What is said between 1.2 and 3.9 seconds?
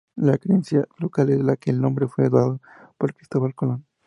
es que el nombre fue dado por Cristóbal Colón.